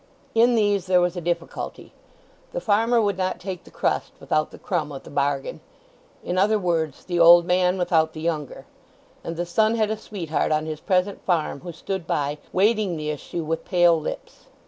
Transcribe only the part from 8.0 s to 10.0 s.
the younger; and the son had a